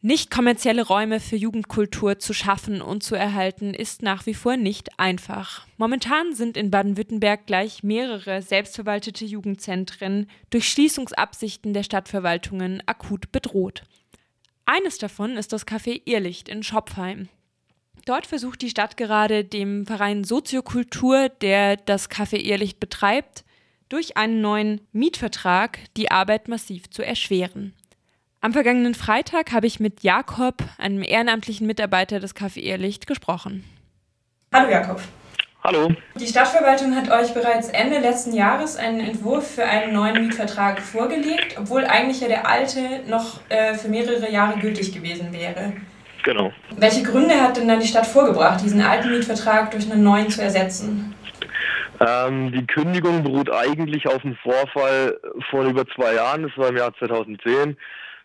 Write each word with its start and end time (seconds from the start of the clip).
Nicht 0.00 0.30
kommerzielle 0.30 0.86
Räume 0.86 1.18
für 1.18 1.34
Jugendkultur 1.34 2.20
zu 2.20 2.32
schaffen 2.32 2.80
und 2.80 3.02
zu 3.02 3.16
erhalten, 3.16 3.74
ist 3.74 4.00
nach 4.00 4.26
wie 4.26 4.34
vor 4.34 4.56
nicht 4.56 4.96
einfach. 4.96 5.66
Momentan 5.76 6.34
sind 6.34 6.56
in 6.56 6.70
Baden-Württemberg 6.70 7.46
gleich 7.46 7.82
mehrere 7.82 8.40
selbstverwaltete 8.40 9.24
Jugendzentren 9.24 10.30
durch 10.50 10.68
Schließungsabsichten 10.68 11.72
der 11.72 11.82
Stadtverwaltungen 11.82 12.80
akut 12.86 13.32
bedroht. 13.32 13.82
Eines 14.66 14.98
davon 14.98 15.36
ist 15.36 15.52
das 15.52 15.66
Café 15.66 16.00
Irrlicht 16.04 16.48
in 16.48 16.62
Schopfheim. 16.62 17.28
Dort 18.04 18.26
versucht 18.28 18.62
die 18.62 18.70
Stadt 18.70 18.96
gerade 18.96 19.44
dem 19.44 19.84
Verein 19.84 20.22
Soziokultur, 20.22 21.28
der 21.28 21.76
das 21.76 22.08
Café 22.08 22.36
Irrlicht 22.36 22.78
betreibt, 22.78 23.44
durch 23.88 24.16
einen 24.16 24.40
neuen 24.42 24.80
Mietvertrag 24.92 25.80
die 25.96 26.12
Arbeit 26.12 26.46
massiv 26.46 26.88
zu 26.88 27.04
erschweren. 27.04 27.74
Am 28.40 28.52
vergangenen 28.52 28.94
Freitag 28.94 29.50
habe 29.50 29.66
ich 29.66 29.80
mit 29.80 30.04
Jakob, 30.04 30.62
einem 30.78 31.02
ehrenamtlichen 31.02 31.66
Mitarbeiter 31.66 32.20
des 32.20 32.36
Café 32.36 32.60
Irrlicht, 32.60 33.08
gesprochen. 33.08 33.64
Hallo 34.54 34.70
Jakob. 34.70 35.00
Hallo. 35.64 35.90
Die 36.14 36.26
Stadtverwaltung 36.26 36.94
hat 36.94 37.10
euch 37.10 37.34
bereits 37.34 37.68
Ende 37.68 37.98
letzten 37.98 38.32
Jahres 38.32 38.76
einen 38.76 39.00
Entwurf 39.00 39.56
für 39.56 39.64
einen 39.64 39.92
neuen 39.92 40.24
Mietvertrag 40.24 40.80
vorgelegt, 40.80 41.56
obwohl 41.58 41.84
eigentlich 41.84 42.20
ja 42.20 42.28
der 42.28 42.48
alte 42.48 43.00
noch 43.08 43.40
äh, 43.48 43.74
für 43.74 43.88
mehrere 43.88 44.30
Jahre 44.30 44.60
gültig 44.60 44.94
gewesen 44.94 45.32
wäre. 45.32 45.72
Genau. 46.22 46.52
Welche 46.76 47.02
Gründe 47.02 47.40
hat 47.40 47.56
denn 47.56 47.66
dann 47.66 47.80
die 47.80 47.88
Stadt 47.88 48.06
vorgebracht, 48.06 48.62
diesen 48.62 48.80
alten 48.80 49.10
Mietvertrag 49.10 49.72
durch 49.72 49.90
einen 49.90 50.04
neuen 50.04 50.30
zu 50.30 50.40
ersetzen? 50.42 51.12
Ähm, 51.98 52.52
die 52.52 52.64
Kündigung 52.68 53.24
beruht 53.24 53.50
eigentlich 53.50 54.06
auf 54.06 54.24
einem 54.24 54.36
Vorfall 54.36 55.18
von 55.50 55.68
über 55.68 55.84
zwei 55.88 56.14
Jahren, 56.14 56.44
das 56.44 56.56
war 56.56 56.68
im 56.68 56.76
Jahr 56.76 56.94
2010. 57.00 57.76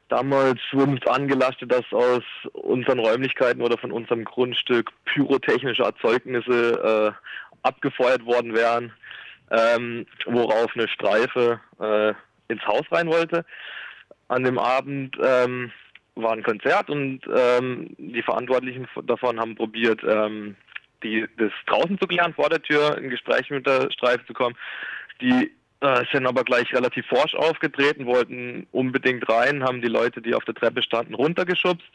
Damals 0.09 0.59
wurde 0.71 0.91
uns 0.91 1.07
angelastet, 1.07 1.71
dass 1.71 1.85
aus 1.91 2.23
unseren 2.53 2.99
Räumlichkeiten 2.99 3.61
oder 3.61 3.77
von 3.77 3.91
unserem 3.91 4.25
Grundstück 4.25 4.91
pyrotechnische 5.05 5.83
Erzeugnisse 5.83 7.15
äh, 7.15 7.57
abgefeuert 7.63 8.25
worden 8.25 8.53
wären, 8.53 8.91
ähm, 9.49 10.05
worauf 10.25 10.75
eine 10.75 10.87
Streife 10.87 11.59
äh, 11.79 12.13
ins 12.51 12.65
Haus 12.67 12.83
rein 12.91 13.07
wollte. 13.07 13.45
An 14.27 14.43
dem 14.43 14.59
Abend 14.59 15.17
ähm, 15.23 15.71
war 16.15 16.33
ein 16.33 16.43
Konzert 16.43 16.89
und 16.89 17.21
ähm, 17.33 17.95
die 17.97 18.21
Verantwortlichen 18.21 18.87
davon 19.05 19.39
haben 19.39 19.55
probiert, 19.55 20.01
ähm, 20.03 20.55
die, 21.03 21.25
das 21.37 21.51
draußen 21.65 21.99
zu 21.99 22.07
klären, 22.07 22.33
vor 22.33 22.49
der 22.49 22.61
Tür 22.61 22.97
ein 22.97 23.09
Gespräch 23.09 23.49
mit 23.49 23.65
der 23.65 23.91
Streife 23.91 24.25
zu 24.25 24.33
kommen. 24.33 24.55
Die 25.21 25.51
äh, 25.83 26.05
sind 26.13 26.25
aber 26.25 26.43
gleich 26.43 26.73
relativ 26.73 27.05
forsch 27.07 27.35
aufgetreten, 27.35 28.05
wollten 28.05 28.67
unbedingt 28.71 29.27
rein, 29.29 29.63
haben 29.63 29.81
die 29.81 29.89
Leute, 29.89 30.21
die 30.21 30.33
auf 30.33 30.45
der 30.45 30.55
Treppe 30.55 30.81
standen, 30.81 31.13
runtergeschubst 31.13 31.91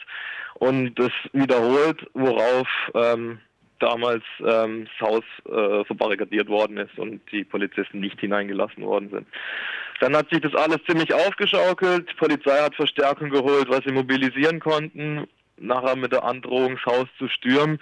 und 0.54 0.94
das 0.96 1.10
wiederholt, 1.32 2.06
worauf 2.12 2.68
ähm, 2.94 3.38
damals 3.78 4.24
ähm, 4.44 4.86
das 4.98 5.08
Haus 5.08 5.24
äh, 5.46 5.84
verbarrikadiert 5.84 6.48
worden 6.48 6.76
ist 6.76 6.98
und 6.98 7.20
die 7.32 7.44
Polizisten 7.44 8.00
nicht 8.00 8.20
hineingelassen 8.20 8.84
worden 8.84 9.08
sind. 9.10 9.26
Dann 10.00 10.14
hat 10.14 10.28
sich 10.30 10.40
das 10.40 10.54
alles 10.54 10.78
ziemlich 10.86 11.14
aufgeschaukelt. 11.14 12.10
Die 12.10 12.16
Polizei 12.16 12.60
hat 12.60 12.74
Verstärkung 12.74 13.30
geholt, 13.30 13.68
was 13.68 13.84
sie 13.84 13.92
mobilisieren 13.92 14.60
konnten. 14.60 15.26
Nachher 15.56 15.96
mit 15.96 16.12
der 16.12 16.24
Androhung, 16.24 16.78
das 16.84 16.94
Haus 16.94 17.08
zu 17.18 17.28
stürmen. 17.28 17.80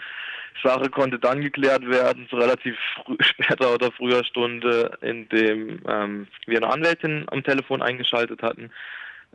Sache 0.62 0.90
konnte 0.90 1.18
dann 1.18 1.40
geklärt 1.40 1.88
werden, 1.88 2.28
zu 2.28 2.36
relativ 2.36 2.76
später 3.20 3.74
oder 3.74 3.90
früher 3.92 4.24
Stunde, 4.24 4.96
in 5.00 5.28
dem 5.28 5.80
ähm, 5.88 6.26
wir 6.46 6.58
eine 6.58 6.72
Anwältin 6.72 7.26
am 7.28 7.42
Telefon 7.42 7.82
eingeschaltet 7.82 8.42
hatten, 8.42 8.70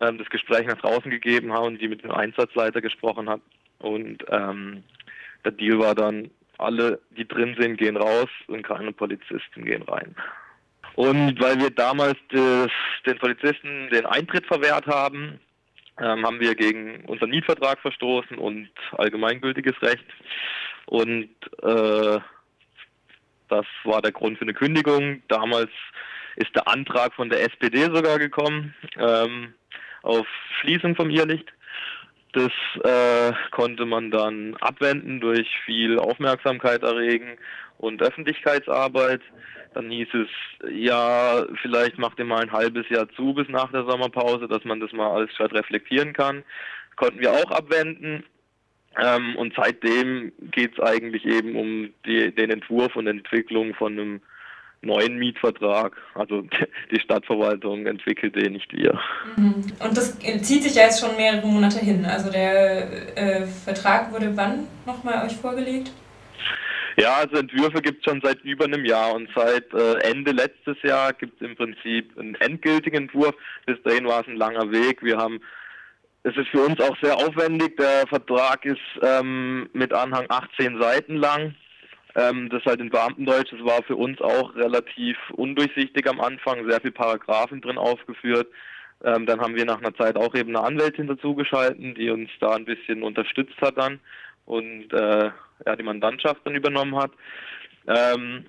ähm, 0.02 0.18
das 0.18 0.30
Gespräch 0.30 0.66
nach 0.68 0.78
draußen 0.78 1.10
gegeben 1.12 1.54
haben, 1.54 1.78
die 1.78 1.88
mit 1.88 2.04
dem 2.04 2.12
Einsatzleiter 2.12 2.82
gesprochen 2.82 3.30
hat. 3.30 3.42
Und 3.80 4.24
ähm, 4.30 4.84
der 5.44 5.52
Deal 5.52 5.80
war 5.80 5.96
dann, 5.96 6.30
alle, 6.58 7.00
die 7.10 7.28
drin 7.28 7.56
sind, 7.60 7.78
gehen 7.78 7.98
raus 7.98 8.30
und 8.48 8.62
keine 8.62 8.92
Polizisten 8.92 9.66
gehen 9.66 9.82
rein. 9.82 10.16
Und 10.96 11.42
weil 11.42 11.60
wir 11.60 11.72
damals 11.72 12.18
des, 12.32 12.70
den 13.06 13.18
Polizisten 13.18 13.90
den 13.92 14.06
Eintritt 14.06 14.46
verwehrt 14.46 14.86
haben, 14.86 15.40
ähm, 16.00 16.26
haben 16.26 16.40
wir 16.40 16.56
gegen 16.56 17.06
unseren 17.06 17.30
Mietvertrag 17.30 17.80
verstoßen 17.80 18.38
und 18.38 18.70
allgemeingültiges 18.98 19.82
Recht. 19.82 20.06
Und 20.86 21.30
äh, 21.62 22.20
das 23.50 23.66
war 23.84 24.02
der 24.02 24.12
Grund 24.12 24.38
für 24.38 24.44
eine 24.44 24.54
Kündigung. 24.54 25.22
Damals 25.28 25.70
ist 26.36 26.56
der 26.56 26.68
Antrag 26.68 27.14
von 27.14 27.30
der 27.30 27.44
SPD 27.44 27.84
sogar 27.84 28.18
gekommen 28.18 28.74
ähm, 28.98 29.54
auf 30.04 30.28
Schließung 30.60 30.96
vom 30.96 31.10
Irrlicht. 31.10 31.52
Das 32.34 32.52
äh, 32.84 33.34
konnte 33.52 33.86
man 33.86 34.10
dann 34.10 34.56
abwenden 34.62 35.20
durch 35.20 35.48
viel 35.66 36.00
Aufmerksamkeit 36.00 36.82
erregen 36.82 37.38
und 37.78 38.02
Öffentlichkeitsarbeit. 38.02 39.22
Dann 39.74 39.90
hieß 39.90 40.08
es, 40.14 40.28
ja, 40.72 41.46
vielleicht 41.62 41.98
macht 41.98 42.20
ihr 42.20 42.26
mal 42.26 42.42
ein 42.42 42.52
halbes 42.52 42.88
Jahr 42.90 43.10
zu 43.16 43.34
bis 43.34 43.50
nach 43.50 43.72
der 43.72 43.86
Sommerpause, 43.86 44.48
dass 44.48 44.64
man 44.64 44.80
das 44.80 44.94
mal 44.94 45.12
alles 45.12 45.30
reflektieren 45.40 46.14
kann. 46.14 46.44
konnten 46.96 47.20
wir 47.20 47.32
auch 47.32 47.52
abwenden. 47.52 48.24
Ähm, 49.00 49.36
und 49.38 49.54
seitdem 49.56 50.32
geht 50.52 50.74
es 50.74 50.84
eigentlich 50.84 51.26
eben 51.26 51.56
um 51.56 51.94
die, 52.06 52.34
den 52.34 52.52
Entwurf 52.52 52.96
und 52.96 53.08
Entwicklung 53.08 53.74
von 53.74 53.94
einem 53.94 54.22
neuen 54.82 55.18
Mietvertrag. 55.18 55.96
Also 56.16 56.42
die 56.92 57.00
Stadtverwaltung 57.00 57.86
entwickelt 57.86 58.36
den, 58.36 58.54
nicht 58.54 58.72
wir. 58.74 59.00
Mhm. 59.38 59.64
Und 59.80 59.98
das 59.98 60.20
zieht 60.20 60.64
sich 60.64 60.76
ja 60.76 60.84
jetzt 60.84 61.00
schon 61.00 61.16
mehrere 61.16 61.46
Monate 61.48 61.80
hin. 61.80 62.06
Also 62.06 62.32
der 62.32 63.18
äh, 63.18 63.46
Vertrag 63.46 64.12
wurde 64.12 64.36
wann 64.36 64.68
nochmal 64.86 65.26
euch 65.26 65.36
vorgelegt? 65.36 65.92
Ja, 66.98 67.16
also 67.16 67.38
Entwürfe 67.38 67.82
gibt 67.82 68.06
es 68.06 68.12
schon 68.12 68.22
seit 68.22 68.42
über 68.42 68.66
einem 68.66 68.84
Jahr 68.84 69.14
und 69.14 69.30
seit 69.34 69.74
äh, 69.74 69.94
Ende 70.02 70.32
letztes 70.32 70.76
Jahr 70.84 71.14
gibt 71.14 71.42
es 71.42 71.48
im 71.48 71.56
Prinzip 71.56 72.18
einen 72.18 72.36
endgültigen 72.36 73.04
Entwurf. 73.04 73.34
Bis 73.66 73.82
dahin 73.84 74.06
war 74.06 74.22
es 74.22 74.28
ein 74.28 74.36
langer 74.36 74.72
Weg. 74.72 75.02
Wir 75.02 75.18
haben 75.18 75.40
es 76.24 76.36
ist 76.38 76.50
für 76.50 76.62
uns 76.62 76.80
auch 76.80 76.96
sehr 77.02 77.16
aufwendig. 77.16 77.78
Der 77.78 78.08
Vertrag 78.08 78.64
ist 78.66 78.80
ähm, 79.02 79.70
mit 79.74 79.94
Anhang 79.94 80.26
18 80.30 80.80
Seiten 80.80 81.16
lang. 81.16 81.56
Ähm, 82.16 82.50
das 82.50 82.64
halt 82.66 82.82
in 82.82 82.90
Beamtendeutsch. 82.90 83.52
Das 83.52 83.64
war 83.64 83.82
für 83.84 83.96
uns 83.96 84.22
auch 84.22 84.54
relativ 84.56 85.18
undurchsichtig 85.32 86.08
am 86.08 86.20
Anfang. 86.20 86.70
Sehr 86.70 86.82
viele 86.82 86.92
Paragraphen 86.92 87.62
drin 87.62 87.78
aufgeführt. 87.78 88.48
Ähm, 89.04 89.26
dann 89.26 89.40
haben 89.42 89.56
wir 89.56 89.66
nach 89.66 89.80
einer 89.80 89.96
Zeit 89.96 90.16
auch 90.16 90.36
eben 90.36 90.56
eine 90.56 90.66
Anwältin 90.66 91.08
dazugeschalten, 91.08 91.96
die 91.96 92.10
uns 92.10 92.30
da 92.40 92.52
ein 92.52 92.66
bisschen 92.66 93.02
unterstützt 93.02 93.60
hat 93.60 93.78
dann 93.78 94.00
und 94.46 94.94
äh, 94.94 95.32
ja, 95.66 95.76
die 95.76 95.84
Mandantschaft 95.84 96.42
dann 96.44 96.56
übernommen 96.56 96.96
hat. 96.98 97.12
Ähm, 97.88 98.46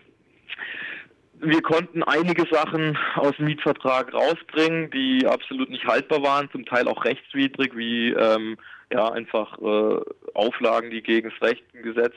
wir 1.43 1.61
konnten 1.61 2.05
einige 2.05 2.47
Sachen 2.51 2.97
aus 3.17 3.37
dem 3.37 3.47
Mietvertrag 3.47 4.15
rausbringen, 4.15 4.91
die 4.91 5.27
absolut 5.27 5.71
nicht 5.71 5.85
haltbar 5.85 6.23
waren, 6.23 6.49
zum 6.53 6.65
Teil 6.65 6.87
auch 6.87 7.05
rechtswidrig, 7.05 7.77
wie 7.77 8.11
ähm, 8.11 8.57
ja 8.93 9.11
einfach 9.11 9.59
äh, 9.59 10.01
Auflagen, 10.35 10.91
die 10.91 11.03
gegen 11.03 11.31
das 11.31 11.49
Recht 11.49 11.65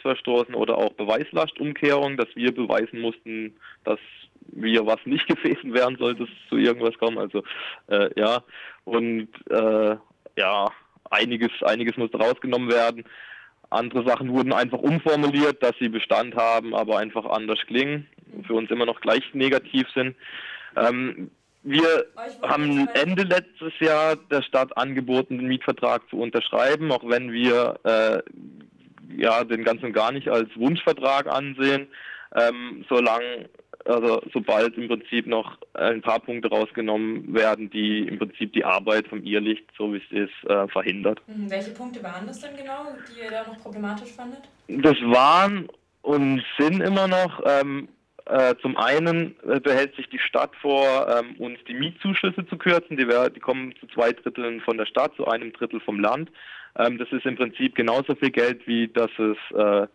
verstoßen 0.02 0.54
oder 0.54 0.78
auch 0.78 0.94
Beweislastumkehrung, 0.94 2.18
dass 2.18 2.28
wir 2.36 2.54
beweisen 2.54 3.02
mussten, 3.02 3.56
dass 3.84 4.00
wir 4.48 4.86
was 4.86 5.00
nicht 5.06 5.28
gewesen 5.44 5.74
wären, 5.74 5.98
sollte 5.98 6.24
es 6.24 6.30
zu 6.50 6.58
irgendwas 6.58 6.98
kommen. 7.00 7.18
Also 7.18 7.44
äh, 7.88 8.10
ja 8.20 8.44
und 8.84 9.30
äh, 9.50 9.96
ja 10.38 10.68
einiges 11.10 11.52
einiges 11.64 11.98
musste 11.98 12.20
rausgenommen 12.20 12.70
werden. 12.72 13.06
Andere 13.72 14.08
Sachen 14.08 14.32
wurden 14.32 14.54
einfach 14.54 14.78
umformuliert, 14.78 15.64
dass 15.64 15.74
sie 15.80 15.90
Bestand 15.90 16.36
haben, 16.36 16.76
aber 16.76 17.00
einfach 17.00 17.26
anders 17.26 17.60
klingen 17.66 18.08
für 18.46 18.54
uns 18.54 18.70
immer 18.72 18.86
noch 18.86 19.02
gleich 19.02 19.24
negativ 19.34 19.88
sind. 19.94 20.16
Ähm, 20.76 21.30
wir 21.64 22.06
haben 22.44 22.88
Ende 22.94 23.24
letztes 23.24 23.74
Jahr 23.80 24.16
der 24.16 24.44
Stadt 24.44 24.78
angeboten, 24.78 25.40
den 25.40 25.48
Mietvertrag 25.48 26.08
zu 26.10 26.20
unterschreiben, 26.20 26.92
auch 26.92 27.04
wenn 27.08 27.32
wir 27.32 27.80
äh, 27.84 28.22
ja 29.18 29.44
den 29.44 29.64
ganz 29.64 29.82
und 29.82 29.94
gar 29.94 30.12
nicht 30.12 30.30
als 30.30 30.50
Wunschvertrag 30.56 31.28
ansehen, 31.28 31.88
ähm, 32.36 32.86
solange 32.88 33.50
also 33.86 34.22
sobald 34.34 34.76
im 34.78 34.88
Prinzip 34.88 35.28
noch 35.28 35.58
ein 35.74 36.02
paar 36.02 36.20
Punkte 36.20 36.50
rausgenommen 36.50 37.34
werden, 37.34 37.70
die 37.70 38.08
im 38.08 38.18
Prinzip 38.18 38.52
die 38.54 38.66
Arbeit 38.66 39.08
vom 39.08 39.24
Irrlicht, 39.24 39.66
so 39.78 39.94
wie 39.94 39.98
es 39.98 40.12
ist, 40.12 40.50
äh, 40.50 40.68
verhindert. 40.68 41.22
Hm, 41.28 41.50
welche 41.50 41.72
Punkte 41.72 42.04
waren 42.04 42.26
das 42.26 42.42
denn 42.42 42.58
genau, 42.58 42.88
die 43.08 43.24
ihr 43.24 43.32
da 43.32 43.46
noch 43.46 43.60
problematisch 43.60 44.12
fandet? 44.12 44.42
Das 44.68 44.98
waren 45.02 45.68
und 46.02 46.44
sind 46.58 46.82
immer 46.82 47.08
noch 47.08 47.42
ähm, 47.46 47.88
äh, 48.26 48.56
zum 48.62 48.76
einen 48.78 49.36
äh, 49.48 49.60
behält 49.60 49.96
sich 49.96 50.10
die 50.10 50.20
Stadt 50.20 50.52
vor, 50.62 51.08
ähm, 51.08 51.36
uns 51.38 51.60
die 51.68 51.76
Mietzuschüsse 51.76 52.46
zu 52.48 52.58
kürzen. 52.58 52.98
Die, 52.98 53.06
die, 53.06 53.40
kommen 53.40 53.74
zu 53.80 53.88
zwei 53.88 54.14
Dritteln 54.14 54.62
von 54.62 54.78
der 54.78 54.88
Stadt, 54.88 55.16
zu 55.16 55.28
einem 55.28 55.54
Drittel 55.54 55.80
vom 55.80 56.00
Land. 56.00 56.32
Ähm, 56.78 56.98
das 56.98 57.12
ist 57.12 57.26
im 57.26 57.36
Prinzip 57.36 57.76
genauso 57.76 58.16
viel 58.16 58.32
Geld, 58.32 58.66
wie 58.68 58.88
das 58.88 59.12
es 59.20 59.38
äh, 59.56 59.88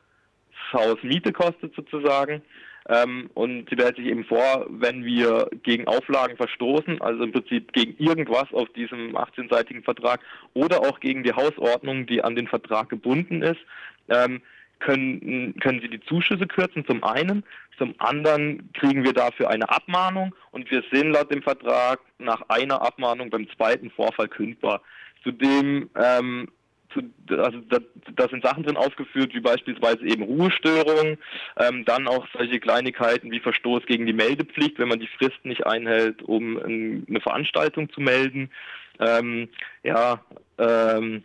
das 0.72 0.80
Haus 0.80 1.02
Miete 1.02 1.32
kostet 1.32 1.74
sozusagen. 1.74 2.42
Ähm, 2.88 3.30
und 3.34 3.68
sie 3.68 3.76
behält 3.76 3.96
sich 3.96 4.06
eben 4.06 4.24
vor, 4.24 4.66
wenn 4.68 5.04
wir 5.04 5.48
gegen 5.62 5.86
Auflagen 5.86 6.36
verstoßen, 6.36 7.00
also 7.00 7.24
im 7.24 7.32
Prinzip 7.32 7.72
gegen 7.72 7.94
irgendwas 7.98 8.52
auf 8.52 8.68
diesem 8.70 9.16
18-seitigen 9.16 9.82
Vertrag 9.82 10.20
oder 10.54 10.80
auch 10.80 11.00
gegen 11.00 11.22
die 11.22 11.32
Hausordnung, 11.32 12.06
die 12.06 12.22
an 12.22 12.36
den 12.36 12.48
Vertrag 12.48 12.88
gebunden 12.88 13.42
ist, 13.42 13.60
ähm, 14.08 14.40
können, 14.80 15.54
können 15.60 15.80
sie 15.80 15.88
die 15.88 16.00
Zuschüsse 16.00 16.46
kürzen, 16.46 16.84
zum 16.86 17.04
einen. 17.04 17.44
Zum 17.78 17.94
anderen 17.98 18.70
kriegen 18.74 19.04
wir 19.04 19.12
dafür 19.12 19.48
eine 19.48 19.68
Abmahnung 19.68 20.34
und 20.50 20.70
wir 20.70 20.82
sind 20.92 21.12
laut 21.12 21.32
dem 21.32 21.42
Vertrag 21.42 22.00
nach 22.18 22.42
einer 22.48 22.82
Abmahnung 22.82 23.30
beim 23.30 23.48
zweiten 23.56 23.90
Vorfall 23.90 24.28
kündbar. 24.28 24.82
Zudem 25.22 25.88
ähm, 25.96 26.48
zu, 26.92 27.00
also 27.36 27.58
da, 27.68 27.78
da, 28.16 28.28
sind 28.28 28.44
Sachen 28.44 28.64
drin 28.64 28.76
aufgeführt, 28.76 29.32
wie 29.34 29.40
beispielsweise 29.40 30.04
eben 30.04 30.22
Ruhestörungen, 30.22 31.18
ähm, 31.56 31.84
dann 31.84 32.08
auch 32.08 32.26
solche 32.32 32.60
Kleinigkeiten 32.60 33.30
wie 33.30 33.40
Verstoß 33.40 33.86
gegen 33.86 34.06
die 34.06 34.12
Meldepflicht, 34.12 34.78
wenn 34.78 34.88
man 34.88 35.00
die 35.00 35.08
Frist 35.18 35.44
nicht 35.44 35.66
einhält, 35.66 36.22
um 36.22 36.56
ein, 36.58 37.06
eine 37.08 37.20
Veranstaltung 37.20 37.90
zu 37.90 38.00
melden. 38.00 38.50
Ähm, 38.98 39.48
ja, 39.82 40.20
ähm, 40.58 41.22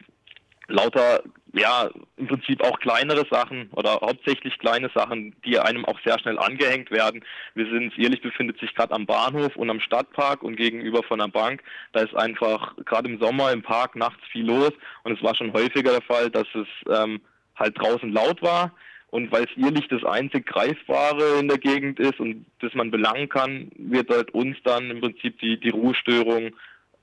lauter 0.68 1.24
ja, 1.54 1.90
im 2.18 2.28
Prinzip 2.28 2.62
auch 2.64 2.80
kleinere 2.80 3.26
Sachen 3.32 3.70
oder 3.72 3.94
hauptsächlich 4.02 4.58
kleine 4.60 4.90
Sachen, 4.94 5.34
die 5.46 5.58
einem 5.58 5.86
auch 5.86 5.98
sehr 6.04 6.20
schnell 6.20 6.38
angehängt 6.38 6.92
werden. 6.92 7.24
Wir 7.54 7.66
sind, 7.68 7.98
Ehrlich 7.98 8.22
befindet 8.22 8.60
sich 8.60 8.76
gerade 8.76 8.94
am 8.94 9.06
Bahnhof 9.06 9.56
und 9.56 9.70
am 9.70 9.80
Stadtpark 9.80 10.44
und 10.44 10.58
gegenüber 10.58 11.02
von 11.04 11.20
der 11.20 11.30
Bank. 11.30 11.64
Da 11.94 12.02
ist 12.02 12.16
einfach 12.16 12.76
gerade 12.86 13.10
im 13.10 13.20
Sommer 13.20 13.54
im 13.54 13.62
Park 13.62 13.96
nachts 13.96 14.22
viel 14.32 14.46
los 14.46 14.72
und 15.04 15.18
es 15.18 15.24
war 15.24 15.36
schon 15.36 15.54
häufiger 15.54 15.92
der 15.92 16.02
Fall, 16.02 16.30
dass 16.30 16.48
es 16.54 16.68
ähm, 16.94 17.22
halt 17.56 17.80
draußen 17.80 18.12
laut 18.12 18.42
war. 18.42 18.74
Und 19.12 19.32
weil 19.32 19.46
es 19.46 19.56
Irrlicht 19.56 19.92
das 19.94 20.04
einzig 20.04 20.46
Greifbare 20.46 21.40
in 21.40 21.48
der 21.48 21.58
Gegend 21.58 22.02
ist 22.02 22.20
und 22.20 22.46
das 22.60 22.74
man 22.74 22.92
belangen 22.92 23.30
kann, 23.30 23.72
wird 23.78 24.10
halt 24.10 24.32
uns 24.32 24.58
dann 24.66 24.92
im 24.92 25.00
Prinzip 25.00 25.40
die, 25.40 25.58
die 25.58 25.70
Ruhestörung 25.70 26.54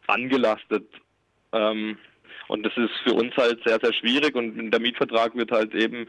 angelastet. 0.09 0.85
Ähm, 1.53 1.97
und 2.53 2.65
das 2.65 2.73
ist 2.77 2.93
für 3.03 3.15
uns 3.15 3.35
halt 3.37 3.61
sehr, 3.65 3.79
sehr 3.83 3.95
schwierig 3.95 4.35
und 4.35 4.71
der 4.71 4.81
Mietvertrag 4.81 5.35
wird 5.35 5.51
halt 5.51 5.75
eben 5.75 6.07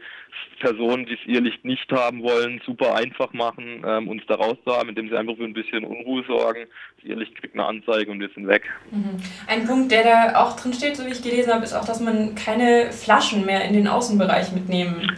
Personen, 0.60 1.06
die 1.06 1.14
es 1.14 1.26
Irrlicht 1.26 1.64
nicht 1.64 1.90
haben 1.90 2.22
wollen, 2.22 2.60
super 2.66 2.94
einfach 2.94 3.32
machen, 3.32 3.82
ähm, 3.86 4.08
uns 4.08 4.22
da 4.28 4.34
rauszuhaben, 4.34 4.90
indem 4.90 5.08
sie 5.08 5.16
einfach 5.16 5.36
für 5.36 5.44
ein 5.44 5.54
bisschen 5.54 5.84
Unruhe 5.84 6.22
sorgen. 6.28 6.66
Das 6.96 7.10
Irrlicht 7.10 7.34
kriegt 7.40 7.54
eine 7.54 7.64
Anzeige 7.64 8.10
und 8.10 8.20
wir 8.20 8.28
sind 8.34 8.46
weg. 8.46 8.64
Mhm. 8.90 9.16
Ein 9.46 9.66
Punkt, 9.66 9.90
der 9.90 10.04
da 10.04 10.42
auch 10.42 10.54
drin 10.56 10.74
steht, 10.74 10.96
so 10.96 11.06
wie 11.06 11.12
ich 11.12 11.22
gelesen 11.22 11.52
habe, 11.52 11.64
ist 11.64 11.72
auch, 11.72 11.86
dass 11.86 12.00
man 12.00 12.34
keine 12.34 12.92
Flaschen 12.92 13.46
mehr 13.46 13.64
in 13.64 13.72
den 13.72 13.88
Außenbereich 13.88 14.52
mitnehmen 14.52 15.10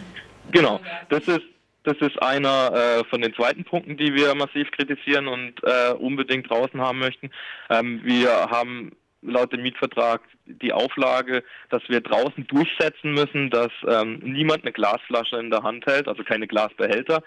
Genau, 0.51 0.79
das 1.09 1.27
ist 1.27 1.41
das 1.83 1.95
ist 2.01 2.21
einer 2.21 2.73
äh, 2.73 3.03
von 3.05 3.21
den 3.21 3.33
zweiten 3.33 3.63
Punkten, 3.63 3.95
die 3.95 4.13
wir 4.13 4.35
massiv 4.35 4.69
kritisieren 4.71 5.29
und 5.29 5.53
äh, 5.63 5.93
unbedingt 5.93 6.49
draußen 6.49 6.81
haben 6.81 6.99
möchten. 6.99 7.31
Ähm, 7.69 8.01
wir 8.03 8.29
haben 8.49 8.91
laut 9.21 9.51
dem 9.51 9.63
Mietvertrag 9.63 10.21
die 10.45 10.73
Auflage, 10.73 11.43
dass 11.69 11.81
wir 11.87 12.01
draußen 12.01 12.45
durchsetzen 12.47 13.13
müssen, 13.13 13.49
dass 13.49 13.71
ähm, 13.87 14.19
niemand 14.23 14.63
eine 14.63 14.71
Glasflasche 14.71 15.37
in 15.37 15.49
der 15.49 15.63
Hand 15.63 15.85
hält, 15.85 16.07
also 16.07 16.23
keine 16.23 16.47
Glasbehälter. 16.47 17.23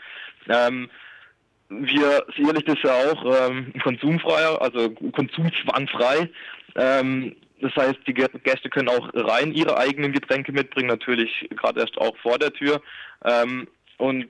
Ähm, 0.49 0.89
wir 1.69 2.25
sicherlich 2.37 2.65
das 2.65 2.83
ja 2.83 2.93
auch 2.93 3.49
ähm, 3.49 3.73
konsumfrei, 3.83 4.45
also 4.61 4.91
konsumzwangfrei. 4.91 6.29
Ähm, 6.75 7.37
das 7.61 7.75
heißt, 7.77 7.99
die 8.07 8.15
Gäste 8.15 8.71
können 8.71 8.89
auch 8.89 9.11
rein 9.15 9.53
ihre 9.53 9.77
eigenen 9.77 10.13
Getränke 10.13 10.53
mitbringen, 10.53 10.89
natürlich 10.89 11.49
gerade 11.51 11.81
erst 11.81 11.99
auch 11.99 12.17
vor 12.19 12.39
der 12.39 12.53
Tür. 12.53 12.81
Ähm, 13.25 13.69
und 13.99 14.29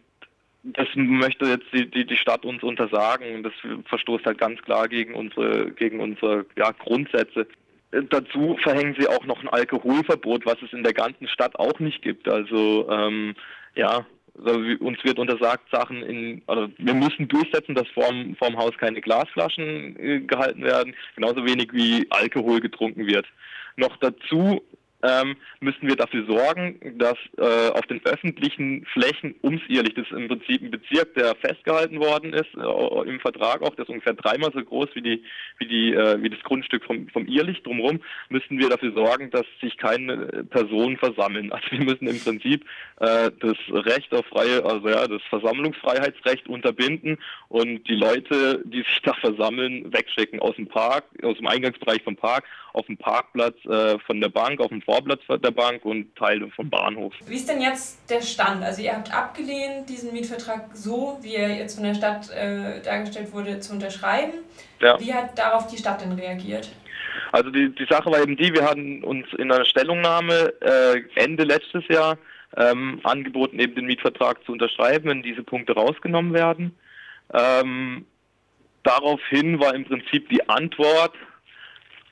das 0.63 0.89
möchte 0.95 1.47
jetzt 1.47 1.67
die, 1.73 1.91
die, 1.91 2.07
die 2.07 2.17
Stadt 2.17 2.45
uns 2.45 2.63
untersagen. 2.63 3.43
Das 3.43 3.53
verstoßt 3.87 4.27
halt 4.27 4.39
ganz 4.39 4.61
klar 4.63 4.89
gegen 4.89 5.15
unsere, 5.15 5.71
gegen 5.71 6.01
unsere 6.01 6.47
ja, 6.57 6.73
Grundsätze. 6.73 7.47
Dazu 7.91 8.57
verhängen 8.63 8.95
sie 8.99 9.09
auch 9.09 9.25
noch 9.27 9.41
ein 9.41 9.49
Alkoholverbot, 9.49 10.47
was 10.47 10.63
es 10.63 10.73
in 10.73 10.85
der 10.85 10.93
ganzen 10.93 11.27
Stadt 11.29 11.59
auch 11.59 11.79
nicht 11.81 12.03
gibt. 12.03 12.29
Also 12.29 12.89
ähm, 12.91 13.35
ja, 13.75 14.07
also 14.45 14.61
uns 14.81 15.03
wird 15.03 15.19
untersagt, 15.19 15.65
Sachen 15.73 16.03
in, 16.03 16.43
also 16.47 16.69
wir 16.79 16.95
müssen 16.95 17.27
durchsetzen, 17.27 17.75
dass 17.75 17.89
vorm, 17.89 18.37
vorm 18.37 18.57
Haus 18.57 18.77
keine 18.79 19.01
Glasflaschen 19.01 19.99
äh, 19.99 20.21
gehalten 20.21 20.63
werden, 20.63 20.95
genauso 21.17 21.45
wenig 21.45 21.73
wie 21.73 22.07
Alkohol 22.11 22.61
getrunken 22.61 23.07
wird. 23.07 23.27
Noch 23.77 23.97
dazu 23.97 24.63
ähm, 25.03 25.37
müssen 25.61 25.89
wir 25.89 25.97
dafür 25.97 26.25
sorgen, 26.27 26.99
dass 26.99 27.17
äh, 27.39 27.71
auf 27.71 27.87
den 27.87 28.05
öffentlichen 28.05 28.85
Flächen 28.93 29.35
ums 29.43 29.63
Irrlicht, 29.69 29.99
das 29.99 30.07
ist 30.07 30.13
im 30.13 30.29
Prinzip 30.29 30.63
ein 30.63 30.71
Bezirk, 30.71 31.15
der 31.15 31.35
festgehalten 31.37 31.99
worden 32.01 32.33
ist, 32.33 32.55
äh, 32.57 33.09
im 33.09 33.21
Vertrag 33.21 33.63
auch, 33.63 33.75
das 33.75 33.89
ist 33.89 33.91
ungefähr 33.91 34.15
dreimal 34.15 34.53
so 34.53 34.63
groß 34.63 34.89
wie 34.95 35.03
die, 35.03 35.25
wie 35.59 35.67
die, 35.67 35.95
äh, 35.95 36.23
wie 36.23 36.31
das 36.31 36.41
Grundstück 36.41 36.85
vom, 36.85 37.09
vom 37.09 37.27
Irrlicht 37.27 37.67
drumherum, 37.67 38.01
müssen 38.29 38.59
wir 38.59 38.69
dafür 38.69 38.93
sorgen, 38.93 39.31
dass 39.31 39.47
sich 39.61 39.77
keine 39.77 40.45
Personen 40.51 40.97
versammeln. 40.97 41.53
Also 41.61 41.73
wir 41.73 41.85
müssen 41.85 42.07
im 42.07 42.19
Prinzip 42.19 42.65
äh, 43.01 43.31
das 43.41 43.57
Recht 43.71 44.15
auf 44.15 44.25
freie, 44.27 44.65
also 44.65 44.89
ja, 44.89 45.07
das 45.07 45.23
Versammlungsfreiheitsrecht 45.29 46.49
unterbinden 46.49 47.19
und 47.49 47.87
die 47.89 47.95
Leute, 47.95 48.63
die 48.65 48.79
sich 48.79 49.01
da 49.03 49.13
versammeln, 49.15 49.93
wegschicken 49.93 50.41
aus 50.41 50.57
dem 50.57 50.69
Park, 50.69 51.05
aus 51.23 51.37
dem 51.37 51.47
Eingangsbereich 51.47 52.03
vom 52.03 52.17
Park, 52.17 52.45
auf 52.73 52.87
dem 52.87 52.97
Parkplatz 52.97 53.57
äh, 53.67 53.99
von 54.01 54.21
der 54.21 54.29
Bank, 54.29 54.61
auf 54.61 54.69
dem 54.69 54.83
Vorplatz 54.83 55.21
der 55.29 55.51
Bank 55.51 55.85
und 55.85 56.15
Teile 56.17 56.49
vom 56.51 56.71
Bahnhof. 56.71 57.15
Wie 57.27 57.35
ist 57.35 57.49
denn 57.49 57.61
jetzt 57.61 58.11
der 58.11 58.21
Stand? 58.23 58.63
Also 58.63 58.83
ihr 58.83 58.93
habt 58.93 59.13
abgelehnt, 59.13 59.89
diesen 59.89 60.13
Mietvertrag 60.13 60.71
so, 60.75 61.19
wie 61.23 61.35
er 61.35 61.57
jetzt 61.57 61.75
von 61.75 61.85
der 61.85 61.95
Stadt 61.95 62.31
äh, 62.31 62.81
dargestellt 62.83 63.33
wurde, 63.33 63.61
zu 63.61 63.73
unterschreiben. 63.73 64.35
Ja. 64.81 64.99
Wie 65.01 65.13
hat 65.13 65.39
darauf 65.39 65.67
die 65.67 65.79
Stadt 65.79 66.01
denn 66.01 66.13
reagiert? 66.13 66.71
Also 67.33 67.51
die, 67.51 67.75
die 67.75 67.87
Sache 67.89 68.11
war 68.11 68.21
eben 68.23 68.37
die, 68.37 68.53
wir 68.53 68.65
hatten 68.65 69.05
uns 69.05 69.27
in 69.39 69.51
einer 69.51 69.65
Stellungnahme 69.65 70.53
äh, 70.61 71.03
Ende 71.15 71.45
letztes 71.45 71.87
Jahr 71.89 72.19
ähm, 72.57 73.01
angeboten, 73.05 73.59
eben 73.59 73.75
den 73.75 73.87
Mietvertrag 73.87 74.45
zu 74.45 74.53
unterschreiben, 74.53 75.09
wenn 75.09 75.23
diese 75.23 75.43
Punkte 75.43 75.75
rausgenommen 75.75 76.33
werden. 76.33 76.77
Ähm, 77.33 78.07
daraufhin 78.83 79.61
war 79.61 79.75
im 79.75 79.85
Prinzip 79.85 80.29
die 80.29 80.49
Antwort 80.49 81.15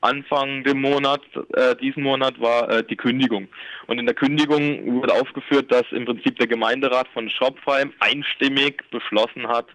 Anfang 0.01 0.65
dem 0.65 0.81
Monat, 0.81 1.23
äh, 1.55 1.75
diesen 1.77 2.03
Monat 2.03 2.41
war 2.41 2.71
äh, 2.71 2.85
die 2.85 2.97
Kündigung. 2.97 3.49
Und 3.87 3.99
in 3.99 4.07
der 4.07 4.15
Kündigung 4.15 5.01
wurde 5.01 5.15
aufgeführt, 5.15 5.73
dass 5.73 5.85
im 5.91 6.05
Prinzip 6.05 6.39
der 6.39 6.47
Gemeinderat 6.47 7.09
von 7.09 7.29
Schopfheim 7.31 7.93
einstimmig 8.01 8.83
beschlossen 8.91 9.49
hat, 9.49 9.67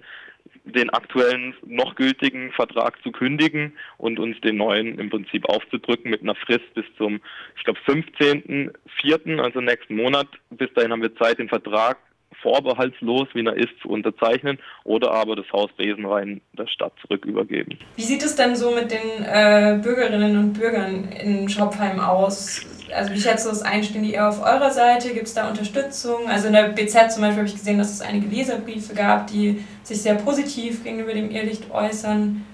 den 0.66 0.90
aktuellen 0.92 1.56
noch 1.66 1.96
gültigen 1.96 2.52
Vertrag 2.54 3.02
zu 3.04 3.12
kündigen 3.12 3.74
und 3.98 4.18
uns 4.18 4.40
den 4.42 4.58
neuen 4.58 4.98
im 4.98 5.10
Prinzip 5.10 5.48
aufzudrücken 5.50 6.10
mit 6.10 6.22
einer 6.22 6.36
Frist 6.36 6.74
bis 6.74 6.86
zum, 6.98 7.20
ich 7.58 7.64
glaube, 7.64 7.80
15.04., 7.86 9.42
also 9.42 9.60
nächsten 9.60 9.96
Monat. 9.96 10.28
Bis 10.52 10.74
dahin 10.74 10.92
haben 10.92 11.02
wir 11.02 11.16
Zeit, 11.16 11.40
den 11.40 11.50
Vertrag 11.50 11.98
vorbehaltslos, 12.44 13.28
wie 13.34 13.44
er 13.44 13.56
ist, 13.56 13.74
zu 13.82 13.90
unterzeichnen 13.90 14.60
oder 14.84 15.12
aber 15.12 15.36
das 15.36 15.52
Haus 15.52 15.72
Besenrein 15.76 16.42
der 16.54 16.68
Stadt 16.68 16.94
zurück 17.02 17.26
übergeben. 17.26 17.80
Wie 17.96 18.04
sieht 18.04 18.22
es 18.22 18.36
denn 18.36 18.56
so 18.56 18.72
mit 18.72 18.92
den 18.92 19.26
äh, 19.26 19.80
Bürgerinnen 19.82 20.38
und 20.38 20.54
Bürgern 20.54 21.06
in 21.06 21.50
Schopfheim 21.50 22.00
aus? 22.00 22.62
Also 22.94 23.12
wie 23.14 23.20
schätzt 23.20 23.46
du 23.46 23.50
das 23.50 23.64
ein? 23.64 23.84
Stehen 23.84 24.04
die 24.04 24.14
eher 24.14 24.30
auf 24.30 24.44
eurer 24.44 24.70
Seite? 24.70 25.14
Gibt 25.14 25.28
es 25.28 25.34
da 25.34 25.50
Unterstützung? 25.50 26.28
Also 26.28 26.48
in 26.48 26.54
der 26.54 26.70
BZ 26.70 27.12
zum 27.12 27.22
Beispiel 27.24 27.40
habe 27.40 27.48
ich 27.48 27.56
gesehen, 27.56 27.80
dass 27.80 27.92
es 27.92 28.02
einige 28.02 28.28
Leserbriefe 28.28 28.94
gab, 28.94 29.28
die 29.28 29.64
sich 29.82 30.02
sehr 30.02 30.16
positiv 30.16 30.84
gegenüber 30.84 31.14
dem 31.14 31.32
Irrlicht 31.32 31.72
äußern. 31.72 32.46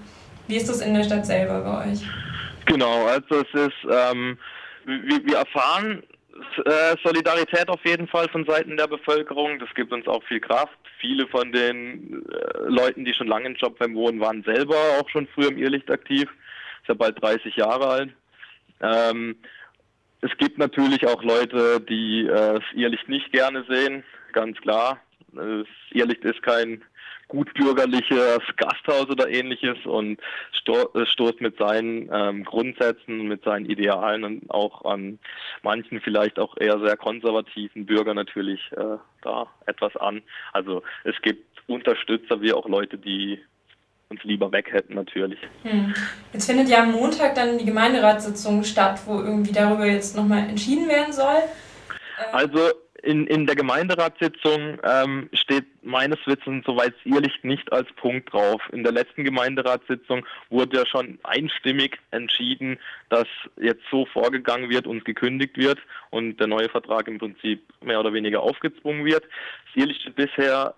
Wie 0.48 0.55
ist 0.55 0.69
das 0.69 0.81
in 0.81 0.93
der 0.93 1.03
Stadt 1.03 1.25
selber 1.25 1.62
bei 1.62 1.91
euch? 1.91 2.00
Genau, 2.65 3.08
also 3.08 3.41
es 3.41 3.67
ist, 3.67 3.91
ähm, 3.91 4.38
wir, 4.86 5.25
wir 5.25 5.38
erfahren 5.38 6.03
äh, 6.65 6.96
Solidarität 7.03 7.69
auf 7.69 7.84
jeden 7.86 8.08
Fall 8.08 8.27
von 8.29 8.46
Seiten 8.46 8.77
der 8.77 8.88
Bevölkerung. 8.88 9.60
Das 9.60 9.69
gibt 9.75 9.91
uns 9.91 10.08
auch 10.08 10.24
viel 10.24 10.39
Kraft. 10.39 10.77
Viele 11.00 11.27
von 11.27 11.51
den 11.51 12.25
äh, 12.25 12.67
Leuten, 12.67 13.05
die 13.05 13.13
schon 13.13 13.27
lange 13.27 13.48
in 13.48 13.55
Jobheim 13.55 13.96
wohnen, 13.96 14.19
waren 14.19 14.43
selber 14.43 14.75
auch 15.00 15.10
schon 15.10 15.27
früher 15.27 15.50
im 15.50 15.58
Irrlicht 15.58 15.89
aktiv. 15.89 16.29
Ist 16.81 16.88
ja 16.88 16.93
bald 16.93 17.22
30 17.22 17.55
Jahre 17.55 17.88
alt. 17.88 18.10
Ähm, 18.81 19.36
es 20.22 20.31
gibt 20.38 20.58
natürlich 20.58 21.05
auch 21.08 21.24
Leute, 21.24 21.79
die 21.81 22.25
äh, 22.25 22.55
das 22.55 22.63
Irrlicht 22.74 23.08
nicht 23.08 23.31
gerne 23.31 23.65
sehen, 23.69 24.03
ganz 24.34 24.58
klar. 24.60 25.00
Das 25.31 25.67
Irrlicht 25.91 26.24
ist 26.25 26.41
kein 26.43 26.84
gutbürgerliches 27.29 28.39
Gasthaus 28.57 29.09
oder 29.09 29.29
ähnliches 29.29 29.77
und 29.86 30.19
sto 30.51 30.89
äh, 30.93 31.05
stoßt 31.05 31.39
mit 31.39 31.57
seinen 31.57 32.09
ähm, 32.12 32.43
Grundsätzen, 32.43 33.27
mit 33.27 33.43
seinen 33.43 33.65
Idealen 33.65 34.24
und 34.25 34.51
auch 34.51 34.83
an 34.83 35.19
manchen 35.63 36.01
vielleicht 36.01 36.38
auch 36.38 36.57
eher 36.57 36.79
sehr 36.79 36.98
konservativen 36.98 37.86
Bürgern 37.86 38.17
natürlich 38.17 38.59
äh, 38.74 38.98
da 39.21 39.48
etwas 39.65 39.95
an. 39.95 40.21
Also 40.51 40.83
es 41.03 41.15
gibt 41.21 41.45
Unterstützer 41.67 42.41
wie 42.41 42.51
auch 42.51 42.67
Leute, 42.67 42.98
die 42.98 43.39
uns 44.09 44.24
lieber 44.24 44.51
weg 44.51 44.74
hätten 44.74 44.95
natürlich. 44.95 45.39
Hm. 45.62 45.93
Jetzt 46.33 46.48
findet 46.48 46.67
ja 46.67 46.81
am 46.81 46.91
Montag 46.91 47.36
dann 47.36 47.59
die 47.59 47.65
Gemeinderatssitzung 47.65 48.63
statt, 48.63 49.01
wo 49.05 49.19
irgendwie 49.19 49.51
darüber 49.51 49.86
jetzt 49.86 50.15
nochmal 50.15 50.50
entschieden 50.50 50.89
werden 50.89 51.13
soll. 51.13 51.43
Also 52.31 52.71
in, 53.03 53.27
in 53.27 53.46
der 53.46 53.56
Gemeinderatssitzung 53.56 54.79
ähm, 54.84 55.29
steht 55.34 55.65
meines 55.84 56.20
Wissens 56.25 56.65
soweit 56.65 56.94
Irrlicht 57.03 57.44
nicht 57.44 57.72
als 57.72 57.88
Punkt 57.94 58.32
drauf. 58.34 58.62
In 58.72 58.84
der 58.84 58.91
letzten 58.91 59.24
Gemeinderatssitzung 59.24 60.25
wurde 60.50 60.77
ja 60.77 60.86
schon 60.86 61.20
einstimmig 61.24 61.98
entschieden, 62.12 62.77
dass 63.10 63.27
jetzt 63.62 63.84
so 63.91 64.06
vorgegangen 64.06 64.70
wird 64.70 64.88
und 64.88 65.06
gekündigt 65.06 65.58
wird 65.58 65.79
und 66.10 66.39
der 66.39 66.48
neue 66.48 66.70
Vertrag 66.70 67.08
im 67.08 67.20
Prinzip 67.20 67.62
mehr 67.82 68.00
oder 68.00 68.13
weniger 68.13 68.41
aufgezwungen 68.41 69.06
wird. 69.06 69.24
Das 69.24 69.75
Irrlicht 69.75 70.01
steht 70.01 70.15
bisher 70.15 70.75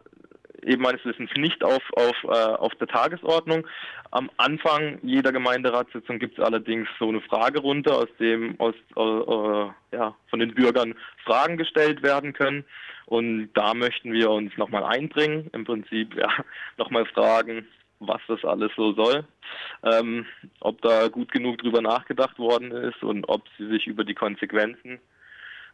eben 0.64 0.82
meines 0.82 1.04
Wissens 1.06 1.30
nicht 1.38 1.64
auf, 1.64 1.84
auf, 1.94 2.24
äh, 2.24 2.56
auf 2.56 2.74
der 2.76 2.88
Tagesordnung. 2.88 3.68
Am 4.12 4.30
Anfang 4.38 5.00
jeder 5.04 5.32
Gemeinderatssitzung 5.32 6.20
gibt 6.20 6.38
es 6.38 6.44
allerdings 6.44 6.88
so 7.00 7.10
eine 7.10 7.22
Fragerunde, 7.22 7.94
aus 7.94 8.10
dem 8.20 8.60
aus, 8.60 8.76
äh, 8.96 9.02
äh, 9.02 9.70
ja, 9.94 10.16
von 10.30 10.40
den 10.40 10.54
Bürgern 10.54 10.96
Fragen 11.24 11.58
gestellt 11.58 12.04
werden 12.04 12.34
können. 12.34 12.66
Und 13.06 13.50
da 13.54 13.74
möchten 13.74 14.14
wir 14.14 14.30
uns 14.30 14.56
nochmal 14.58 14.84
einbringen, 14.84 15.50
im 15.54 15.66
Prinzip 15.66 16.16
ja, 16.16 16.30
nochmal 16.78 17.06
fragen, 17.06 17.68
was 18.00 18.22
das 18.28 18.44
alles 18.44 18.72
so 18.76 18.94
soll, 18.94 19.26
ähm, 19.84 20.26
ob 20.60 20.82
da 20.82 21.08
gut 21.08 21.32
genug 21.32 21.60
drüber 21.60 21.82
nachgedacht 21.82 22.40
worden 22.40 22.72
ist 22.72 23.04
und 23.04 23.30
ob 23.30 23.44
sie 23.58 23.68
sich 23.68 23.86
über 23.86 24.04
die 24.04 24.16
Konsequenzen 24.16 25.00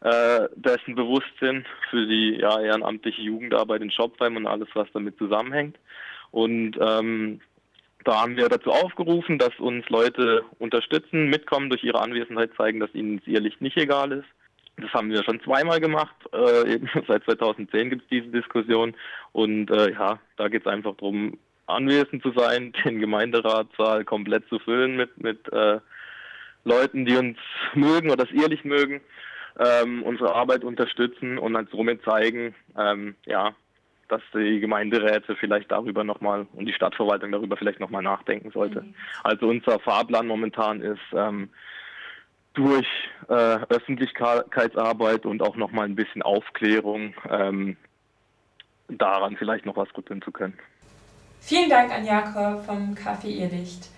äh, 0.02 0.48
dessen 0.56 0.96
bewusst 0.96 1.32
sind 1.40 1.66
für 1.90 2.06
die 2.06 2.38
ja, 2.40 2.60
ehrenamtliche 2.60 3.22
Jugendarbeit 3.22 3.82
in 3.82 3.92
Shopheim 3.92 4.36
und 4.36 4.48
alles, 4.48 4.68
was 4.74 4.88
damit 4.94 5.18
zusammenhängt. 5.18 5.78
Und 6.32 6.78
ähm, 6.80 7.42
da 8.04 8.22
haben 8.22 8.38
wir 8.38 8.48
dazu 8.48 8.72
aufgerufen, 8.72 9.38
dass 9.40 9.58
uns 9.60 9.88
Leute 9.90 10.44
unterstützen, 10.60 11.30
mitkommen, 11.30 11.70
durch 11.70 11.84
ihre 11.84 12.02
Anwesenheit 12.02 12.52
zeigen, 12.56 12.80
dass 12.80 12.94
ihnen 12.94 13.22
ihr 13.26 13.42
Licht 13.42 13.62
nicht 13.62 13.78
egal 13.78 14.12
ist. 14.12 14.28
Das 14.78 14.94
haben 14.94 15.10
wir 15.10 15.24
schon 15.24 15.42
zweimal 15.42 15.80
gemacht. 15.80 16.16
Äh, 16.32 16.80
seit 17.08 17.24
2010 17.24 17.90
gibt 17.90 18.04
es 18.04 18.10
diese 18.10 18.28
Diskussion. 18.28 18.96
Und 19.32 19.72
äh, 19.72 19.92
ja, 19.92 20.20
da 20.38 20.48
geht 20.48 20.66
es 20.66 20.72
einfach 20.72 20.96
darum, 20.96 21.40
anwesend 21.66 22.22
zu 22.22 22.32
sein, 22.36 22.72
den 22.86 23.00
Gemeinderatssaal 23.00 24.06
komplett 24.06 24.48
zu 24.48 24.60
füllen 24.60 24.96
mit, 24.96 25.18
mit 25.22 25.52
äh, 25.52 25.80
Leuten, 26.64 27.06
die 27.06 27.16
uns 27.16 27.38
mögen 27.74 28.12
oder 28.12 28.26
das 28.26 28.34
ehrlich 28.34 28.64
mögen 28.64 29.02
ähm, 29.60 30.04
unsere 30.04 30.34
Arbeit 30.34 30.64
unterstützen 30.64 31.38
und 31.38 31.54
dann 31.54 31.68
somit 31.72 32.04
zeigen, 32.04 32.56
ähm, 32.78 33.16
ja, 33.26 33.56
dass 34.08 34.22
die 34.34 34.60
Gemeinderäte 34.60 35.36
vielleicht 35.36 35.72
darüber 35.72 36.04
nochmal 36.04 36.48
und 36.54 36.66
die 36.66 36.74
Stadtverwaltung 36.74 37.32
darüber 37.32 37.58
vielleicht 37.58 37.80
nochmal 37.80 38.04
nachdenken 38.04 38.52
sollte. 38.52 38.82
Mhm. 38.82 38.96
Also 39.24 39.48
unser 39.48 39.80
Fahrplan 39.80 40.28
momentan 40.28 40.82
ist 40.82 41.02
ähm, 41.14 41.50
durch 42.54 42.88
äh, 43.30 43.34
Öffentlichkeitsarbeit 43.34 45.26
und 45.26 45.42
auch 45.42 45.56
nochmal 45.56 45.86
ein 45.86 45.96
bisschen 45.96 46.22
Aufklärung 46.22 47.14
ähm, 47.30 47.78
daran 48.88 49.36
vielleicht 49.38 49.66
noch 49.66 49.76
was 49.76 49.90
rütteln 49.98 50.22
zu 50.22 50.32
können. 50.32 50.58
Vielen 51.42 51.70
Dank 51.70 51.92
an 51.92 52.06
Jakob 52.06 52.66
vom 52.66 52.96
Café 52.96 53.28
Irrlicht. 53.28 53.90